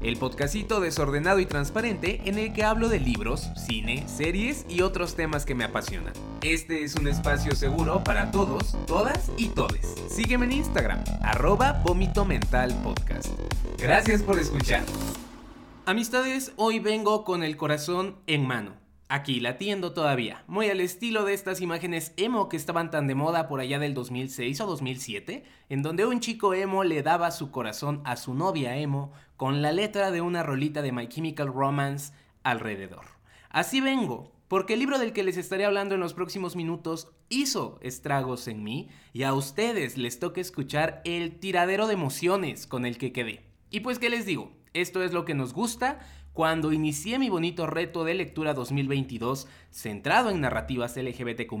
[0.00, 5.14] el podcastito desordenado y transparente en el que hablo de libros, cine, series y otros
[5.14, 6.12] temas que me apasionan.
[6.42, 9.94] Este es un espacio seguro para todos, todas y todes.
[10.08, 13.28] Sígueme en Instagram, arroba Vómito Mental Podcast.
[13.78, 14.82] Gracias por escuchar.
[15.86, 18.86] Amistades, hoy vengo con el corazón en mano.
[19.08, 23.46] Aquí latiendo todavía, muy al estilo de estas imágenes emo que estaban tan de moda
[23.46, 28.02] por allá del 2006 o 2007, en donde un chico emo le daba su corazón
[28.04, 33.06] a su novia emo con la letra de una rolita de My Chemical Romance alrededor.
[33.50, 37.78] Así vengo, porque el libro del que les estaré hablando en los próximos minutos hizo
[37.82, 42.98] estragos en mí y a ustedes les toca escuchar el tiradero de emociones con el
[42.98, 43.44] que quedé.
[43.70, 44.52] Y pues, ¿qué les digo?
[44.74, 46.00] Esto es lo que nos gusta,
[46.36, 51.54] cuando inicié mi bonito reto de lectura 2022 centrado en narrativas LGBTQ,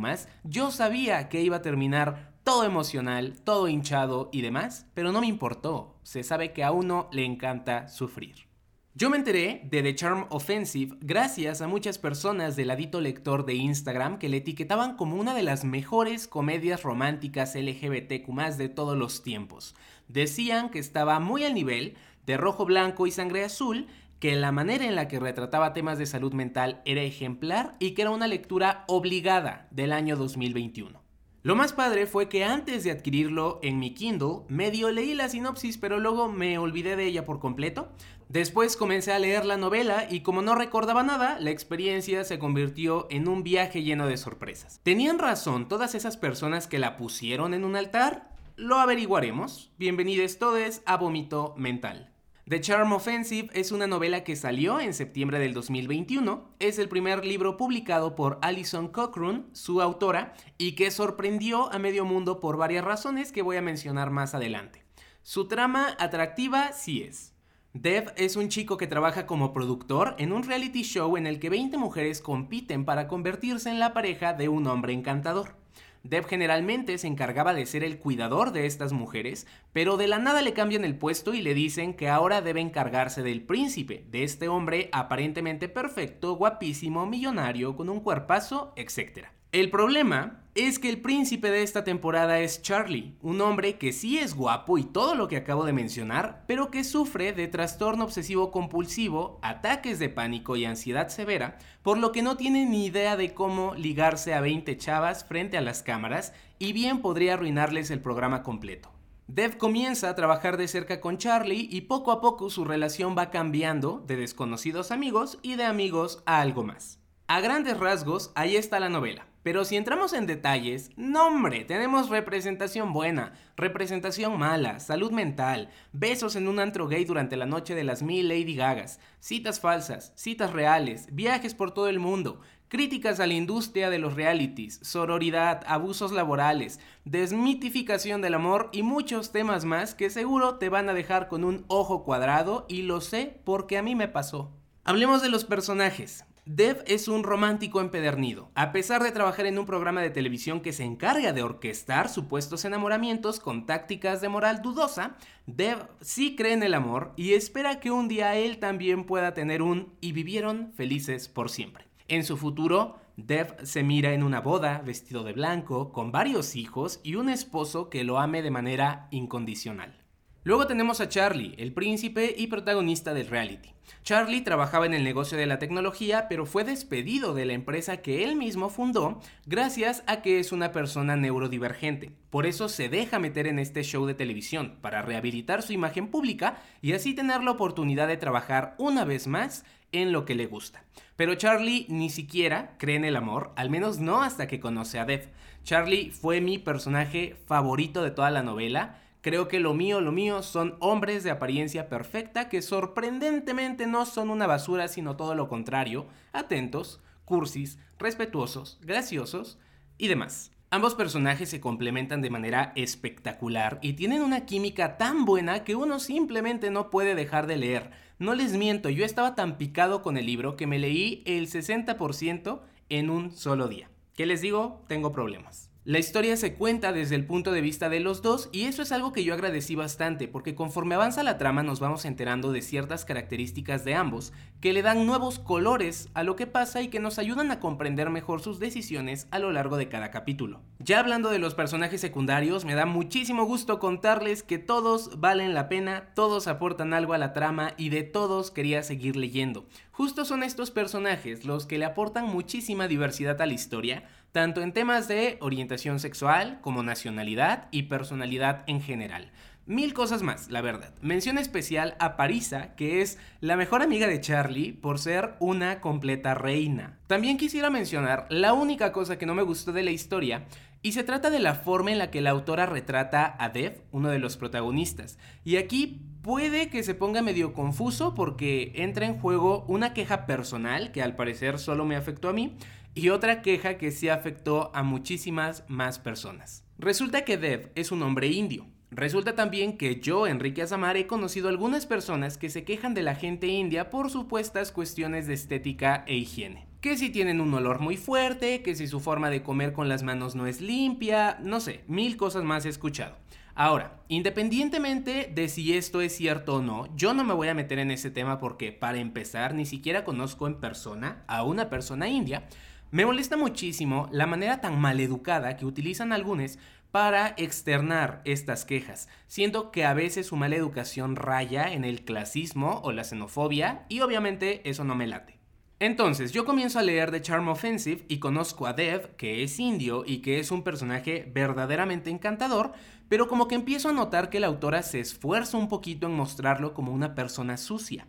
[0.44, 5.28] yo sabía que iba a terminar todo emocional, todo hinchado y demás, pero no me
[5.28, 5.96] importó.
[6.02, 8.48] Se sabe que a uno le encanta sufrir.
[8.94, 13.54] Yo me enteré de The Charm Offensive gracias a muchas personas del ladito lector de
[13.54, 19.22] Instagram que le etiquetaban como una de las mejores comedias románticas LGBTQ de todos los
[19.22, 19.74] tiempos.
[20.08, 23.86] Decían que estaba muy al nivel de Rojo Blanco y Sangre Azul
[24.20, 28.02] que la manera en la que retrataba temas de salud mental era ejemplar y que
[28.02, 31.06] era una lectura obligada del año 2021.
[31.42, 35.78] Lo más padre fue que antes de adquirirlo en mi Kindle, medio leí la sinopsis,
[35.78, 37.88] pero luego me olvidé de ella por completo.
[38.28, 43.06] Después comencé a leer la novela y como no recordaba nada, la experiencia se convirtió
[43.10, 44.80] en un viaje lleno de sorpresas.
[44.82, 48.32] ¿Tenían razón todas esas personas que la pusieron en un altar?
[48.56, 49.70] Lo averiguaremos.
[49.78, 52.15] Bienvenidos todos a Vómito Mental.
[52.48, 56.44] The Charm Offensive es una novela que salió en septiembre del 2021.
[56.60, 62.04] Es el primer libro publicado por Alison Cochrane, su autora, y que sorprendió a medio
[62.04, 64.84] mundo por varias razones que voy a mencionar más adelante.
[65.22, 67.34] Su trama atractiva sí es.
[67.72, 71.50] Dev es un chico que trabaja como productor en un reality show en el que
[71.50, 75.65] 20 mujeres compiten para convertirse en la pareja de un hombre encantador.
[76.08, 80.42] Deb generalmente se encargaba de ser el cuidador de estas mujeres, pero de la nada
[80.42, 84.48] le cambian el puesto y le dicen que ahora debe encargarse del príncipe, de este
[84.48, 89.26] hombre aparentemente perfecto, guapísimo, millonario, con un cuerpazo, etc.
[89.52, 94.18] El problema es que el príncipe de esta temporada es Charlie, un hombre que sí
[94.18, 98.50] es guapo y todo lo que acabo de mencionar, pero que sufre de trastorno obsesivo
[98.50, 103.34] compulsivo, ataques de pánico y ansiedad severa, por lo que no tiene ni idea de
[103.34, 108.42] cómo ligarse a 20 chavas frente a las cámaras y bien podría arruinarles el programa
[108.42, 108.90] completo.
[109.28, 113.30] Dev comienza a trabajar de cerca con Charlie y poco a poco su relación va
[113.30, 117.00] cambiando de desconocidos amigos y de amigos a algo más.
[117.28, 119.26] A grandes rasgos, ahí está la novela.
[119.42, 121.28] Pero si entramos en detalles, no
[121.66, 127.74] tenemos representación buena, representación mala, salud mental, besos en un antro gay durante la noche
[127.74, 133.18] de las mil Lady Gagas, citas falsas, citas reales, viajes por todo el mundo, críticas
[133.18, 139.64] a la industria de los realities, sororidad, abusos laborales, desmitificación del amor y muchos temas
[139.64, 143.78] más que seguro te van a dejar con un ojo cuadrado y lo sé porque
[143.78, 144.52] a mí me pasó.
[144.84, 146.24] Hablemos de los personajes.
[146.46, 148.52] Dev es un romántico empedernido.
[148.54, 152.64] A pesar de trabajar en un programa de televisión que se encarga de orquestar supuestos
[152.64, 157.90] enamoramientos con tácticas de moral dudosa, Dev sí cree en el amor y espera que
[157.90, 161.84] un día él también pueda tener un y vivieron felices por siempre.
[162.06, 167.00] En su futuro, Dev se mira en una boda vestido de blanco, con varios hijos
[167.02, 170.05] y un esposo que lo ame de manera incondicional.
[170.46, 173.70] Luego tenemos a Charlie, el príncipe y protagonista del reality.
[174.04, 178.22] Charlie trabajaba en el negocio de la tecnología, pero fue despedido de la empresa que
[178.22, 182.12] él mismo fundó gracias a que es una persona neurodivergente.
[182.30, 186.58] Por eso se deja meter en este show de televisión, para rehabilitar su imagen pública
[186.80, 190.84] y así tener la oportunidad de trabajar una vez más en lo que le gusta.
[191.16, 195.06] Pero Charlie ni siquiera cree en el amor, al menos no hasta que conoce a
[195.06, 195.28] Dev.
[195.64, 200.40] Charlie fue mi personaje favorito de toda la novela Creo que lo mío, lo mío
[200.44, 206.06] son hombres de apariencia perfecta que sorprendentemente no son una basura, sino todo lo contrario,
[206.32, 209.58] atentos, cursis, respetuosos, graciosos
[209.98, 210.52] y demás.
[210.70, 215.98] Ambos personajes se complementan de manera espectacular y tienen una química tan buena que uno
[215.98, 217.90] simplemente no puede dejar de leer.
[218.20, 222.60] No les miento, yo estaba tan picado con el libro que me leí el 60%
[222.90, 223.90] en un solo día.
[224.14, 224.84] ¿Qué les digo?
[224.86, 225.68] Tengo problemas.
[225.86, 228.90] La historia se cuenta desde el punto de vista de los dos y eso es
[228.90, 233.04] algo que yo agradecí bastante porque conforme avanza la trama nos vamos enterando de ciertas
[233.04, 237.20] características de ambos que le dan nuevos colores a lo que pasa y que nos
[237.20, 240.60] ayudan a comprender mejor sus decisiones a lo largo de cada capítulo.
[240.80, 245.68] Ya hablando de los personajes secundarios, me da muchísimo gusto contarles que todos valen la
[245.68, 249.68] pena, todos aportan algo a la trama y de todos quería seguir leyendo.
[249.92, 254.04] Justo son estos personajes los que le aportan muchísima diversidad a la historia,
[254.36, 259.32] tanto en temas de orientación sexual como nacionalidad y personalidad en general.
[259.64, 260.92] Mil cosas más, la verdad.
[261.00, 266.34] Mención especial a Parisa, que es la mejor amiga de Charlie por ser una completa
[266.34, 266.98] reina.
[267.06, 270.44] También quisiera mencionar la única cosa que no me gustó de la historia,
[270.82, 274.10] y se trata de la forma en la que la autora retrata a Dev, uno
[274.10, 275.18] de los protagonistas.
[275.44, 280.92] Y aquí puede que se ponga medio confuso porque entra en juego una queja personal,
[280.92, 282.56] que al parecer solo me afectó a mí,
[282.96, 286.64] y otra queja que sí afectó a muchísimas más personas.
[286.78, 288.66] Resulta que Dev es un hombre indio.
[288.90, 293.14] Resulta también que yo, Enrique Azamar, he conocido algunas personas que se quejan de la
[293.14, 296.66] gente india por supuestas cuestiones de estética e higiene.
[296.80, 300.02] Que si tienen un olor muy fuerte, que si su forma de comer con las
[300.02, 303.16] manos no es limpia, no sé, mil cosas más he escuchado.
[303.54, 307.78] Ahora, independientemente de si esto es cierto o no, yo no me voy a meter
[307.78, 312.46] en ese tema porque, para empezar, ni siquiera conozco en persona a una persona india,
[312.90, 316.58] me molesta muchísimo la manera tan maleducada que utilizan algunos
[316.90, 322.80] para externar estas quejas, siendo que a veces su mala educación raya en el clasismo
[322.84, 325.36] o la xenofobia y obviamente eso no me late.
[325.78, 330.04] Entonces, yo comienzo a leer The Charm Offensive y conozco a Dev, que es indio
[330.06, 332.72] y que es un personaje verdaderamente encantador,
[333.10, 336.72] pero como que empiezo a notar que la autora se esfuerza un poquito en mostrarlo
[336.72, 338.06] como una persona sucia.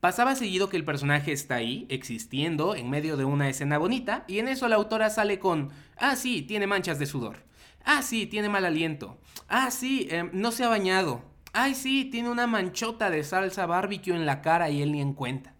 [0.00, 4.38] Pasaba seguido que el personaje está ahí, existiendo, en medio de una escena bonita, y
[4.38, 7.42] en eso la autora sale con, ah, sí, tiene manchas de sudor.
[7.84, 9.18] Ah, sí, tiene mal aliento.
[9.48, 11.22] Ah, sí, em, no se ha bañado.
[11.52, 15.14] Ay, sí, tiene una manchota de salsa barbecue en la cara y él ni en
[15.14, 15.54] cuenta.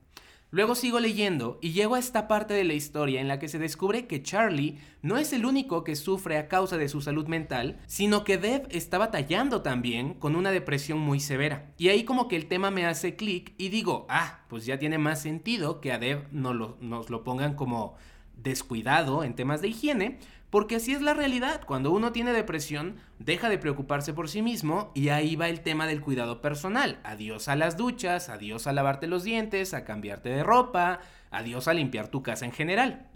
[0.51, 3.59] Luego sigo leyendo y llego a esta parte de la historia en la que se
[3.59, 7.79] descubre que Charlie no es el único que sufre a causa de su salud mental,
[7.87, 11.75] sino que Dev está batallando también con una depresión muy severa.
[11.77, 14.97] Y ahí como que el tema me hace clic y digo, ah, pues ya tiene
[14.97, 17.97] más sentido que a Dev lo, nos lo pongan como
[18.43, 20.19] descuidado en temas de higiene,
[20.51, 21.61] porque así es la realidad.
[21.67, 25.87] Cuando uno tiene depresión, deja de preocuparse por sí mismo y ahí va el tema
[25.87, 26.99] del cuidado personal.
[27.05, 31.01] Adiós a las duchas, adiós a lavarte los dientes, a cambiarte de ropa,
[31.31, 33.09] adiós a limpiar tu casa en general.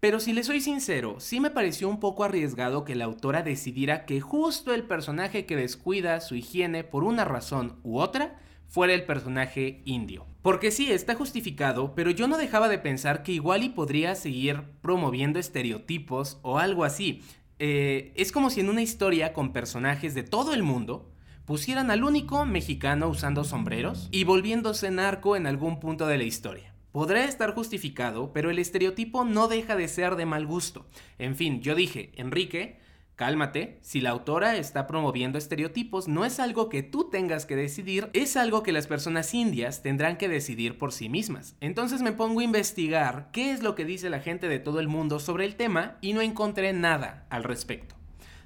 [0.00, 4.04] Pero si le soy sincero, sí me pareció un poco arriesgado que la autora decidiera
[4.04, 9.06] que justo el personaje que descuida su higiene por una razón u otra fuera el
[9.06, 10.26] personaje indio.
[10.44, 14.60] Porque sí, está justificado, pero yo no dejaba de pensar que igual y podría seguir
[14.82, 17.22] promoviendo estereotipos o algo así.
[17.58, 21.10] Eh, es como si en una historia con personajes de todo el mundo
[21.46, 26.74] pusieran al único mexicano usando sombreros y volviéndose narco en algún punto de la historia.
[26.92, 30.84] Podrá estar justificado, pero el estereotipo no deja de ser de mal gusto.
[31.18, 32.80] En fin, yo dije, Enrique,
[33.16, 38.10] Cálmate, si la autora está promoviendo estereotipos, no es algo que tú tengas que decidir,
[38.12, 41.56] es algo que las personas indias tendrán que decidir por sí mismas.
[41.60, 44.88] Entonces me pongo a investigar qué es lo que dice la gente de todo el
[44.88, 47.94] mundo sobre el tema y no encontré nada al respecto.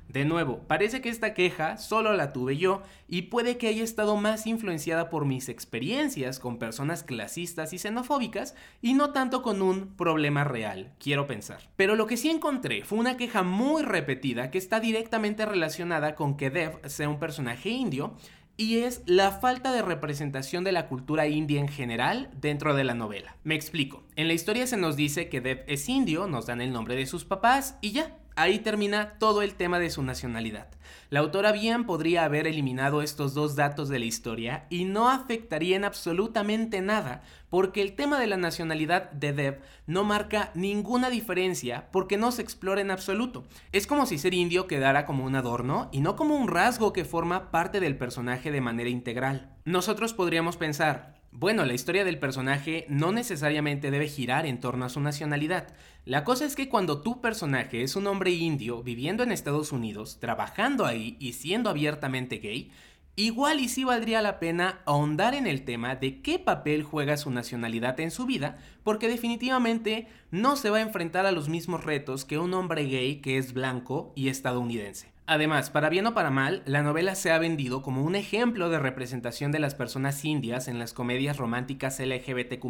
[0.09, 4.17] De nuevo, parece que esta queja solo la tuve yo y puede que haya estado
[4.17, 9.95] más influenciada por mis experiencias con personas clasistas y xenofóbicas y no tanto con un
[9.97, 11.69] problema real, quiero pensar.
[11.77, 16.39] Pero lo que sí encontré fue una queja muy repetida que está directamente relacionada con
[16.39, 18.15] que Dev sea un personaje indio
[18.57, 22.95] y es la falta de representación de la cultura india en general dentro de la
[22.95, 23.37] novela.
[23.45, 24.03] Me explico.
[24.17, 27.07] En la historia se nos dice que Dev es indio, nos dan el nombre de
[27.07, 28.17] sus papás y ya.
[28.39, 30.69] Ahí termina todo el tema de su nacionalidad.
[31.11, 35.83] La autora bien podría haber eliminado estos dos datos de la historia y no afectarían
[35.83, 42.17] absolutamente nada, porque el tema de la nacionalidad de Dev no marca ninguna diferencia porque
[42.17, 43.43] no se explora en absoluto.
[43.73, 47.05] Es como si ser indio quedara como un adorno y no como un rasgo que
[47.05, 49.51] forma parte del personaje de manera integral.
[49.65, 54.89] Nosotros podríamos pensar, bueno, la historia del personaje no necesariamente debe girar en torno a
[54.89, 55.69] su nacionalidad.
[56.05, 60.19] La cosa es que cuando tu personaje es un hombre indio viviendo en Estados Unidos,
[60.21, 62.73] trabajando ahí y siendo abiertamente gay,
[63.15, 67.31] igual y sí valdría la pena ahondar en el tema de qué papel juega su
[67.31, 72.25] nacionalidad en su vida, porque definitivamente no se va a enfrentar a los mismos retos
[72.25, 75.18] que un hombre gay que es blanco y estadounidense.
[75.31, 78.79] Además, para bien o para mal, la novela se ha vendido como un ejemplo de
[78.79, 82.65] representación de las personas indias en las comedias románticas LGBTQ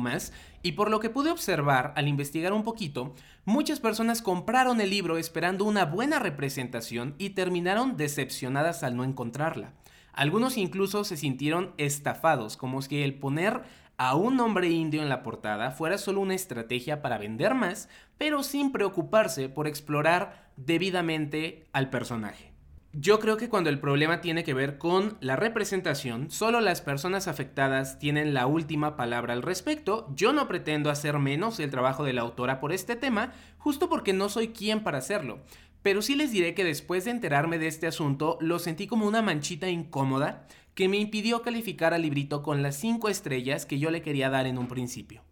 [0.64, 5.18] y por lo que pude observar al investigar un poquito, muchas personas compraron el libro
[5.18, 9.72] esperando una buena representación y terminaron decepcionadas al no encontrarla.
[10.12, 13.62] Algunos incluso se sintieron estafados, como si el poner
[13.98, 18.42] a un nombre indio en la portada fuera solo una estrategia para vender más, pero
[18.42, 22.52] sin preocuparse por explorar debidamente al personaje.
[22.92, 27.28] Yo creo que cuando el problema tiene que ver con la representación, solo las personas
[27.28, 30.08] afectadas tienen la última palabra al respecto.
[30.16, 34.14] Yo no pretendo hacer menos el trabajo de la autora por este tema, justo porque
[34.14, 35.40] no soy quien para hacerlo.
[35.82, 39.22] Pero sí les diré que después de enterarme de este asunto, lo sentí como una
[39.22, 44.02] manchita incómoda que me impidió calificar al librito con las 5 estrellas que yo le
[44.02, 45.22] quería dar en un principio.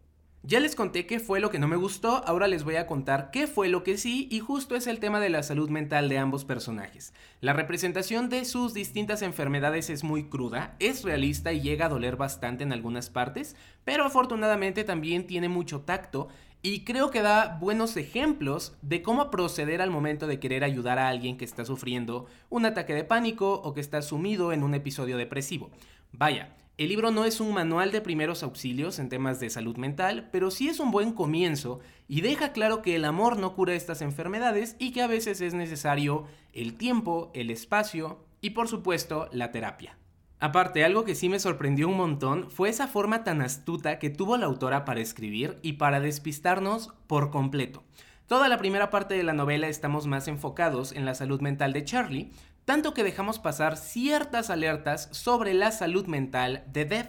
[0.49, 3.33] Ya les conté qué fue lo que no me gustó, ahora les voy a contar
[3.33, 6.19] qué fue lo que sí y justo es el tema de la salud mental de
[6.19, 7.13] ambos personajes.
[7.41, 12.15] La representación de sus distintas enfermedades es muy cruda, es realista y llega a doler
[12.15, 16.29] bastante en algunas partes, pero afortunadamente también tiene mucho tacto
[16.63, 21.09] y creo que da buenos ejemplos de cómo proceder al momento de querer ayudar a
[21.09, 25.17] alguien que está sufriendo un ataque de pánico o que está sumido en un episodio
[25.17, 25.73] depresivo.
[26.13, 30.29] Vaya, el libro no es un manual de primeros auxilios en temas de salud mental,
[30.31, 34.03] pero sí es un buen comienzo y deja claro que el amor no cura estas
[34.03, 39.53] enfermedades y que a veces es necesario el tiempo, el espacio y por supuesto la
[39.53, 39.97] terapia.
[40.39, 44.37] Aparte, algo que sí me sorprendió un montón fue esa forma tan astuta que tuvo
[44.37, 47.85] la autora para escribir y para despistarnos por completo.
[48.27, 51.85] Toda la primera parte de la novela estamos más enfocados en la salud mental de
[51.85, 52.33] Charlie,
[52.67, 57.09] tanto que dejamos pasar ciertas alertas sobre la salud mental de Dev.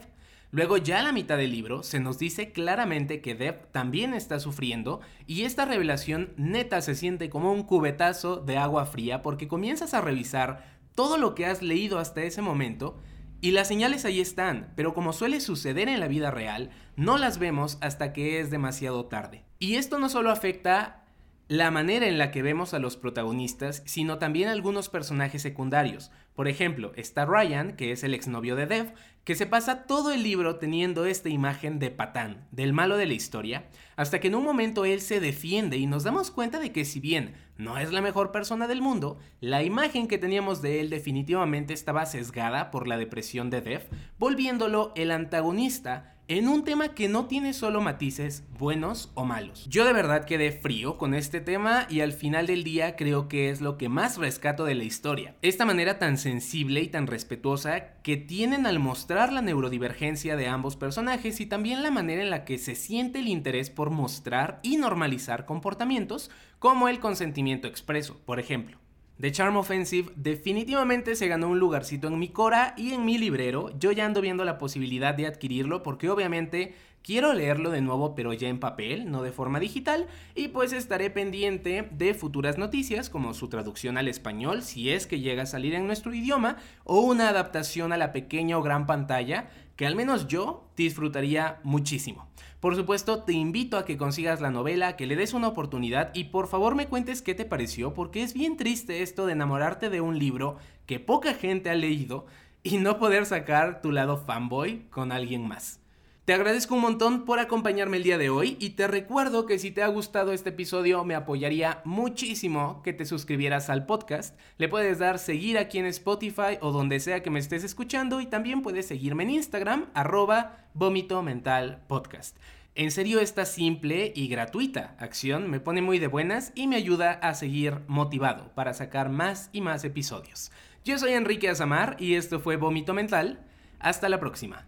[0.52, 4.40] Luego ya a la mitad del libro se nos dice claramente que Dev también está
[4.40, 9.96] sufriendo y esta revelación neta se siente como un cubetazo de agua fría porque comienzas
[9.96, 13.02] a revisar todo lo que has leído hasta ese momento
[13.42, 17.40] y las señales ahí están, pero como suele suceder en la vida real, no las
[17.40, 19.44] vemos hasta que es demasiado tarde.
[19.60, 21.07] Y esto no solo afecta
[21.48, 26.12] la manera en la que vemos a los protagonistas, sino también algunos personajes secundarios.
[26.36, 30.24] Por ejemplo, está Ryan, que es el exnovio de Dev, que se pasa todo el
[30.24, 34.44] libro teniendo esta imagen de patán, del malo de la historia, hasta que en un
[34.44, 38.02] momento él se defiende y nos damos cuenta de que si bien no es la
[38.02, 42.98] mejor persona del mundo, la imagen que teníamos de él definitivamente estaba sesgada por la
[42.98, 43.88] depresión de Dev,
[44.20, 49.66] volviéndolo el antagonista en un tema que no tiene solo matices buenos o malos.
[49.70, 53.50] Yo de verdad quedé frío con este tema y al final del día creo que
[53.50, 55.36] es lo que más rescato de la historia.
[55.42, 60.76] Esta manera tan sensible y tan respetuosa que tienen al mostrar la neurodivergencia de ambos
[60.76, 64.78] personajes y también la manera en la que se siente el interés por mostrar y
[64.78, 66.30] normalizar comportamientos
[66.60, 68.80] como el consentimiento expreso, por ejemplo.
[69.20, 73.72] The Charm Offensive definitivamente se ganó un lugarcito en mi Cora y en mi librero.
[73.80, 76.76] Yo ya ando viendo la posibilidad de adquirirlo porque obviamente
[77.08, 80.08] quiero leerlo de nuevo pero ya en papel, no de forma digital.
[80.36, 85.22] Y pues estaré pendiente de futuras noticias como su traducción al español si es que
[85.22, 89.48] llega a salir en nuestro idioma o una adaptación a la pequeña o gran pantalla
[89.78, 92.28] que al menos yo disfrutaría muchísimo.
[92.60, 96.26] Por supuesto, te invito a que consigas la novela, que le des una oportunidad y
[96.26, 100.02] por favor me cuentes qué te pareció, porque es bien triste esto de enamorarte de
[100.02, 102.26] un libro que poca gente ha leído
[102.64, 105.80] y no poder sacar tu lado fanboy con alguien más.
[106.28, 109.72] Te agradezco un montón por acompañarme el día de hoy y te recuerdo que si
[109.72, 114.38] te ha gustado este episodio me apoyaría muchísimo que te suscribieras al podcast.
[114.58, 118.26] Le puedes dar seguir aquí en Spotify o donde sea que me estés escuchando y
[118.26, 122.36] también puedes seguirme en Instagram arroba vómito mental podcast.
[122.76, 127.14] En serio esta simple y gratuita acción me pone muy de buenas y me ayuda
[127.14, 130.52] a seguir motivado para sacar más y más episodios.
[130.84, 133.40] Yo soy Enrique Azamar y esto fue Vómito Mental.
[133.80, 134.68] Hasta la próxima.